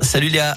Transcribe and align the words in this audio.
Salut 0.00 0.30
Léa. 0.30 0.54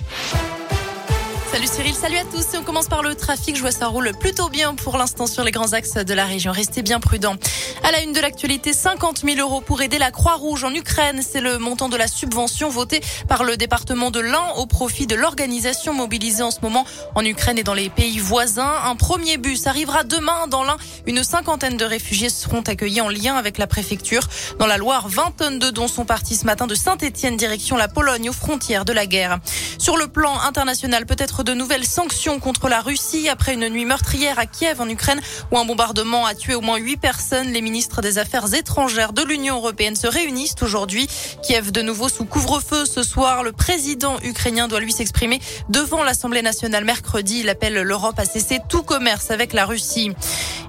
Salut 1.52 1.68
Cyril, 1.68 1.94
salut 1.94 2.16
à 2.16 2.24
tous. 2.24 2.54
Et 2.54 2.58
on 2.58 2.64
commence 2.64 2.88
par 2.88 3.04
le 3.04 3.14
trafic. 3.14 3.58
Je 3.58 3.62
vois 3.62 3.72
ça 3.72 3.88
roule 3.88 4.14
plutôt 4.18 4.48
bien 4.48 4.74
pour 4.74 4.98
l'instant 4.98 5.28
sur 5.28 5.44
les 5.44 5.52
grands 5.52 5.74
axes 5.74 5.96
de 5.96 6.14
la 6.14 6.24
région. 6.24 6.54
Restez 6.54 6.82
bien 6.82 7.02
prudents. 7.02 7.36
À 7.84 7.92
la 7.92 8.04
une 8.04 8.14
de 8.14 8.22
l'actualité, 8.22 8.72
50 8.72 9.24
000 9.26 9.38
euros 9.38 9.60
pour 9.60 9.82
aider 9.82 9.98
la 9.98 10.12
Croix-Rouge 10.12 10.64
en 10.64 10.74
Ukraine. 10.74 11.22
C'est 11.22 11.42
le 11.42 11.58
montant 11.58 11.90
de 11.90 11.98
la 11.98 12.08
subvention 12.08 12.70
votée 12.70 13.02
par 13.28 13.44
le 13.44 13.58
département 13.58 14.12
de 14.12 14.22
l'Ain 14.22 14.54
au 14.60 14.66
profit 14.66 15.08
de 15.08 15.16
l'organisation 15.16 15.94
mobilisée 15.94 16.42
en 16.42 16.52
ce 16.52 16.62
moment 16.62 16.86
en 17.16 17.26
Ukraine 17.26 17.58
et 17.58 17.64
dans 17.64 17.74
les 17.74 17.90
pays 17.90 18.20
voisins. 18.20 18.74
Un 18.86 18.96
premier 18.96 19.36
bus 19.36 19.68
arrivera 19.68 20.06
demain 20.06 20.48
dans 20.48 20.64
l'Ain. 20.64 20.78
Une 21.06 21.22
cinquantaine 21.22 21.76
de 21.76 21.84
réfugiés 21.84 22.30
seront 22.30 22.62
accueillis 22.62 23.02
en 23.02 23.10
lien 23.10 23.36
avec 23.36 23.58
la 23.58 23.68
préfecture. 23.68 24.24
Dans 24.58 24.68
la 24.68 24.78
Loire, 24.78 25.10
20 25.10 25.32
tonnes 25.36 25.60
de 25.60 25.70
dons 25.70 25.90
sont 25.90 26.06
partis 26.06 26.38
ce 26.38 26.46
matin 26.46 26.66
de 26.66 26.76
Saint-Etienne 26.76 27.36
direction 27.36 27.76
la 27.76 27.90
Pologne 27.90 28.30
aux 28.30 28.34
frontières 28.34 28.86
de 28.86 28.94
la 28.94 29.06
guerre. 29.06 29.40
Sur 29.78 29.98
le 29.98 30.08
plan 30.08 30.40
international, 30.42 31.06
peut-être 31.06 31.41
de 31.44 31.54
nouvelles 31.54 31.86
sanctions 31.86 32.40
contre 32.40 32.68
la 32.70 32.82
Russie 32.82 33.30
après 33.30 33.54
une 33.54 33.68
nuit 33.70 33.86
meurtrière 33.86 34.40
à 34.40 34.46
Kiev 34.46 34.82
en 34.82 34.90
Ukraine 34.90 35.20
où 35.52 35.58
un 35.58 35.66
bombardement 35.66 36.26
a 36.26 36.36
tué 36.36 36.56
au 36.56 36.62
moins 36.62 36.78
huit 36.78 36.98
personnes. 36.98 37.52
Les 37.52 37.62
ministres 37.62 38.02
des 38.02 38.18
Affaires 38.18 38.54
étrangères 38.54 39.14
de 39.14 39.24
l'Union 39.24 39.58
européenne 39.58 39.96
se 39.96 40.08
réunissent 40.08 40.56
aujourd'hui. 40.62 41.08
Kiev 41.44 41.72
de 41.72 41.82
nouveau 41.82 42.10
sous 42.10 42.26
couvre-feu 42.26 42.86
ce 42.86 43.04
soir. 43.04 43.44
Le 43.44 43.52
président 43.52 44.20
ukrainien 44.24 44.68
doit 44.68 44.80
lui 44.80 44.92
s'exprimer 44.92 45.40
devant 45.70 46.04
l'Assemblée 46.04 46.42
nationale 46.42 46.86
mercredi. 46.86 47.40
Il 47.40 47.50
appelle 47.50 47.82
l'Europe 47.82 48.20
à 48.20 48.26
cesser 48.26 48.60
tout 48.70 48.84
commerce 48.84 49.32
avec 49.32 49.54
la 49.54 49.66
Russie. 49.66 50.12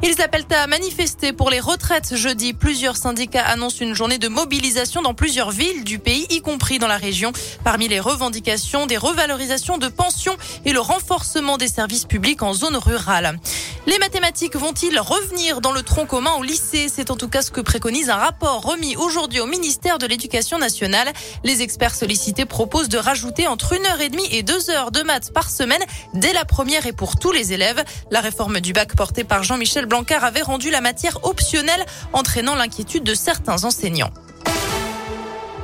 Ils 0.04 0.20
appellent 0.20 0.46
à 0.50 0.66
manifester 0.66 1.32
pour 1.32 1.48
les 1.48 1.60
retraites 1.60 2.16
jeudi. 2.16 2.54
Plusieurs 2.54 2.96
syndicats 2.96 3.46
annoncent 3.46 3.84
une 3.84 3.94
journée 3.94 4.18
de 4.18 4.26
mobilisation 4.26 5.00
dans 5.00 5.14
plusieurs 5.14 5.52
villes 5.52 5.84
du 5.84 6.00
pays, 6.00 6.26
y 6.28 6.40
compris 6.40 6.80
dans 6.80 6.88
la 6.88 6.96
région. 6.96 7.32
Parmi 7.62 7.86
les 7.86 8.00
revendications, 8.00 8.86
des 8.86 8.96
revalorisations 8.96 9.78
de 9.78 9.86
pensions 9.86 10.36
et 10.64 10.72
le 10.72 10.80
renforcement 10.80 11.56
des 11.56 11.68
services 11.68 12.04
publics 12.04 12.42
en 12.42 12.52
zone 12.52 12.76
rurale. 12.76 13.38
Les 13.86 13.98
mathématiques 13.98 14.56
vont-ils 14.56 14.98
revenir 14.98 15.60
dans 15.60 15.72
le 15.72 15.82
tronc 15.82 16.06
commun 16.06 16.32
au 16.38 16.42
lycée? 16.42 16.88
C'est 16.92 17.10
en 17.10 17.16
tout 17.16 17.28
cas 17.28 17.42
ce 17.42 17.50
que 17.50 17.60
préconise 17.60 18.10
un 18.10 18.16
rapport 18.16 18.62
remis 18.62 18.96
aujourd'hui 18.96 19.40
au 19.40 19.46
ministère 19.46 19.98
de 19.98 20.06
l'Éducation 20.06 20.58
nationale. 20.58 21.12
Les 21.44 21.62
experts 21.62 21.94
sollicités 21.94 22.44
proposent 22.44 22.88
de 22.88 22.98
rajouter 22.98 23.46
entre 23.46 23.72
une 23.72 23.86
heure 23.86 24.00
et 24.00 24.08
demie 24.08 24.26
et 24.30 24.42
deux 24.42 24.70
heures 24.70 24.90
de 24.90 25.02
maths 25.02 25.32
par 25.32 25.48
semaine 25.50 25.82
dès 26.14 26.32
la 26.32 26.44
première 26.44 26.86
et 26.86 26.92
pour 26.92 27.18
tous 27.18 27.32
les 27.32 27.52
élèves. 27.52 27.84
La 28.10 28.20
réforme 28.20 28.60
du 28.60 28.72
bac 28.72 28.96
portée 28.96 29.24
par 29.24 29.42
Jean-Michel 29.42 29.86
Blanquer 29.92 30.14
avait 30.14 30.40
rendu 30.40 30.70
la 30.70 30.80
matière 30.80 31.22
optionnelle, 31.22 31.84
entraînant 32.14 32.54
l'inquiétude 32.54 33.04
de 33.04 33.12
certains 33.12 33.64
enseignants. 33.64 34.08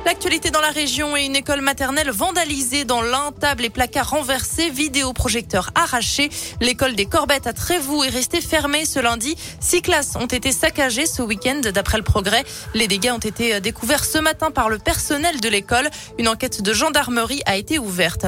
L'actualité 0.05 0.49
dans 0.49 0.61
la 0.61 0.71
région 0.71 1.15
et 1.17 1.25
une 1.25 1.35
école 1.35 1.61
maternelle 1.61 2.09
vandalisée 2.09 2.83
dans 2.83 3.01
l'un, 3.01 3.31
table 3.31 3.65
et 3.65 3.69
placards 3.69 4.09
renversés, 4.09 4.69
vidéoprojecteurs 4.69 5.69
arrachés. 5.75 6.29
L'école 6.61 6.95
des 6.95 7.05
Corbettes 7.05 7.47
à 7.47 7.53
Trévoux 7.53 8.03
est 8.03 8.09
restée 8.09 8.41
fermée 8.41 8.85
ce 8.85 8.99
lundi. 8.99 9.35
Six 9.59 9.81
classes 9.81 10.15
ont 10.15 10.25
été 10.25 10.51
saccagées 10.51 11.05
ce 11.05 11.21
week-end 11.21 11.61
d'après 11.73 11.97
le 11.97 12.03
progrès. 12.03 12.43
Les 12.73 12.87
dégâts 12.87 13.11
ont 13.13 13.19
été 13.19 13.59
découverts 13.61 14.05
ce 14.05 14.17
matin 14.17 14.51
par 14.51 14.69
le 14.69 14.79
personnel 14.79 15.41
de 15.41 15.49
l'école. 15.49 15.89
Une 16.17 16.27
enquête 16.27 16.61
de 16.61 16.73
gendarmerie 16.73 17.41
a 17.45 17.57
été 17.57 17.77
ouverte. 17.77 18.25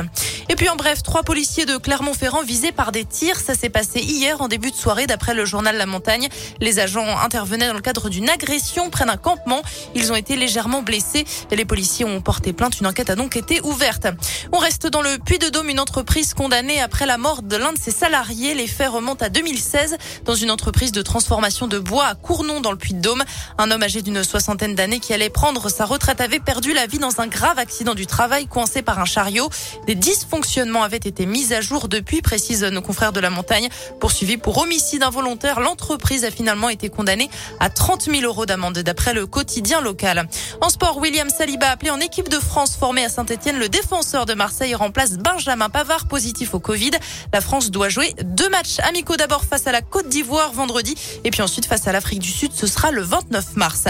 Et 0.49 0.55
puis 0.55 0.69
en 0.69 0.75
bref, 0.75 1.01
trois 1.01 1.23
policiers 1.23 1.65
de 1.65 1.77
Clermont-Ferrand 1.77 2.43
visés 2.43 2.73
par 2.73 2.91
des 2.91 3.05
tirs. 3.05 3.39
Ça 3.39 3.55
s'est 3.55 3.69
passé 3.69 4.01
hier 4.01 4.41
en 4.41 4.49
début 4.49 4.71
de 4.71 4.75
soirée 4.75 5.07
d'après 5.07 5.33
le 5.33 5.45
journal 5.45 5.77
La 5.77 5.85
Montagne. 5.85 6.27
Les 6.59 6.79
agents 6.79 7.17
intervenaient 7.17 7.67
dans 7.67 7.73
le 7.73 7.81
cadre 7.81 8.09
d'une 8.09 8.29
agression 8.29 8.89
près 8.89 9.05
d'un 9.05 9.17
campement. 9.17 9.61
Ils 9.95 10.11
ont 10.11 10.15
été 10.15 10.35
légèrement 10.35 10.81
blessés. 10.81 11.25
Les 11.49 11.60
policiers 11.65 12.05
ont 12.05 12.21
porté 12.21 12.53
plainte. 12.53 12.79
Une 12.79 12.87
enquête 12.87 13.09
a 13.09 13.15
donc 13.15 13.35
été 13.35 13.61
ouverte. 13.61 14.07
On 14.51 14.57
reste 14.57 14.87
dans 14.87 15.01
le 15.01 15.17
Puy-de-Dôme, 15.17 15.69
une 15.69 15.79
entreprise 15.79 16.33
condamnée 16.33 16.81
après 16.81 17.05
la 17.05 17.17
mort 17.17 17.41
de 17.41 17.55
l'un 17.55 17.73
de 17.73 17.77
ses 17.77 17.91
salariés. 17.91 18.53
Les 18.53 18.67
faits 18.67 18.89
remontent 18.89 19.25
à 19.25 19.29
2016 19.29 19.97
dans 20.25 20.35
une 20.35 20.51
entreprise 20.51 20.91
de 20.91 21.01
transformation 21.01 21.67
de 21.67 21.79
bois 21.79 22.05
à 22.05 22.15
Cournon 22.15 22.61
dans 22.61 22.71
le 22.71 22.77
Puy-de-Dôme. 22.77 23.23
Un 23.57 23.71
homme 23.71 23.83
âgé 23.83 24.01
d'une 24.01 24.23
soixantaine 24.23 24.75
d'années 24.75 24.99
qui 24.99 25.13
allait 25.13 25.29
prendre 25.29 25.69
sa 25.69 25.85
retraite 25.85 26.21
avait 26.21 26.39
perdu 26.39 26.73
la 26.73 26.87
vie 26.87 26.99
dans 26.99 27.21
un 27.21 27.27
grave 27.27 27.59
accident 27.59 27.95
du 27.95 28.07
travail 28.07 28.47
coincé 28.47 28.81
par 28.81 28.99
un 28.99 29.05
chariot. 29.05 29.49
Des 29.87 29.95
dysfonctionnements 29.95 30.83
avaient 30.83 30.97
été 30.97 31.25
mis 31.25 31.53
à 31.53 31.61
jour 31.61 31.87
depuis, 31.87 32.21
précisent 32.21 32.63
nos 32.63 32.81
confrères 32.81 33.11
de 33.11 33.19
la 33.19 33.29
montagne. 33.29 33.69
Poursuivi 33.99 34.37
pour 34.37 34.57
homicide 34.57 35.03
involontaire, 35.03 35.59
l'entreprise 35.59 36.25
a 36.25 36.31
finalement 36.31 36.69
été 36.69 36.89
condamnée 36.89 37.29
à 37.59 37.69
30 37.69 38.03
000 38.11 38.23
euros 38.23 38.45
d'amende 38.45 38.79
d'après 38.79 39.13
le 39.13 39.25
quotidien 39.25 39.81
local. 39.81 40.27
En 40.61 40.69
sport, 40.69 40.97
William 40.97 41.29
Saliba 41.51 41.69
appelé 41.69 41.91
en 41.91 41.99
équipe 41.99 42.29
de 42.29 42.39
France 42.39 42.77
formé 42.77 43.03
à 43.03 43.09
Saint-Etienne. 43.09 43.59
Le 43.59 43.67
défenseur 43.67 44.25
de 44.25 44.33
Marseille 44.33 44.73
remplace 44.73 45.17
Benjamin 45.17 45.67
Pavard 45.67 46.07
positif 46.07 46.53
au 46.53 46.61
Covid. 46.61 46.91
La 47.33 47.41
France 47.41 47.71
doit 47.71 47.89
jouer 47.89 48.13
deux 48.23 48.47
matchs 48.47 48.79
amicaux 48.87 49.17
d'abord 49.17 49.43
face 49.43 49.67
à 49.67 49.73
la 49.73 49.81
Côte 49.81 50.07
d'Ivoire 50.07 50.53
vendredi 50.53 50.95
et 51.25 51.29
puis 51.29 51.41
ensuite 51.41 51.65
face 51.65 51.89
à 51.89 51.91
l'Afrique 51.91 52.19
du 52.19 52.29
Sud. 52.29 52.53
Ce 52.53 52.67
sera 52.67 52.91
le 52.91 53.01
29 53.01 53.57
mars. 53.57 53.83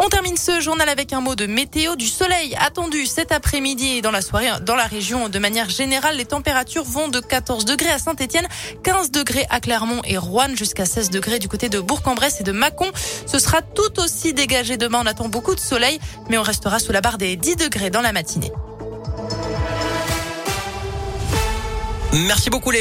On 0.00 0.08
termine 0.08 0.36
ce 0.36 0.60
journal 0.60 0.88
avec 0.88 1.12
un 1.12 1.20
mot 1.20 1.34
de 1.34 1.46
météo 1.46 1.96
du 1.96 2.06
soleil 2.06 2.54
attendu 2.60 3.04
cet 3.04 3.32
après-midi 3.32 3.96
et 3.96 4.02
dans 4.02 4.12
la 4.12 4.22
soirée 4.22 4.48
dans 4.62 4.76
la 4.76 4.86
région 4.86 5.28
de 5.28 5.38
manière 5.40 5.68
générale. 5.68 6.16
Les 6.16 6.24
températures 6.24 6.84
vont 6.84 7.08
de 7.08 7.18
14 7.18 7.64
degrés 7.64 7.90
à 7.90 7.98
Saint-Etienne, 7.98 8.46
15 8.84 9.10
degrés 9.10 9.46
à 9.50 9.58
Clermont 9.58 10.00
et 10.04 10.16
Rouen, 10.16 10.54
jusqu'à 10.54 10.84
16 10.84 11.10
degrés 11.10 11.40
du 11.40 11.48
côté 11.48 11.68
de 11.68 11.80
Bourg-en-Bresse 11.80 12.40
et 12.40 12.44
de 12.44 12.52
Mâcon. 12.52 12.86
Ce 13.26 13.40
sera 13.40 13.60
tout 13.60 13.98
aussi 13.98 14.34
dégagé 14.34 14.76
demain. 14.76 15.00
On 15.02 15.06
attend 15.06 15.28
beaucoup 15.28 15.56
de 15.56 15.60
soleil, 15.60 15.98
mais 16.30 16.38
on 16.38 16.42
restera 16.42 16.78
sous 16.78 16.92
la 16.92 17.00
barre 17.00 17.18
des 17.18 17.34
10 17.34 17.56
degrés 17.56 17.90
dans 17.90 18.02
la 18.02 18.12
matinée. 18.12 18.52
Merci 22.12 22.50
beaucoup 22.50 22.70
les 22.70 22.76